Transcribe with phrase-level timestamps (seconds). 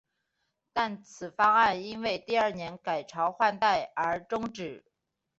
[0.73, 4.83] 但此方案因为第二年改朝换代而中止。